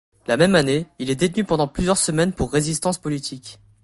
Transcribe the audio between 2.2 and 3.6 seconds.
pour résistance politique.